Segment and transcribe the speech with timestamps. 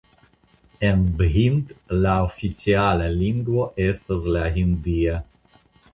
[0.87, 5.21] En Bhind la oficiala lingvo estas la hindia.